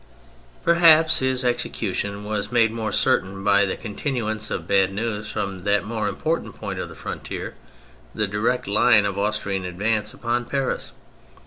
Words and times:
Perhaps 0.65 1.19
his 1.19 1.45
execution 1.45 2.23
was 2.23 2.51
made 2.51 2.71
more 2.71 2.91
certain 2.91 3.43
by 3.43 3.67
the 3.67 3.77
continuance 3.77 4.49
of 4.49 4.67
bad 4.67 4.91
news 4.91 5.29
from 5.31 5.61
that 5.63 5.85
more 5.85 6.07
important 6.07 6.55
point 6.55 6.79
of 6.79 6.89
the 6.89 6.95
frontier— 6.95 7.53
the 8.15 8.25
direct 8.25 8.67
line 8.67 9.05
of 9.05 9.19
Austrian 9.19 9.63
advance 9.63 10.11
upon 10.11 10.45
Paris. 10.45 10.93